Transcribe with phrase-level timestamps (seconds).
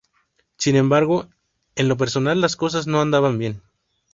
[0.57, 1.29] Sin embargo,
[1.75, 3.61] en lo personal las cosas no andaban bien.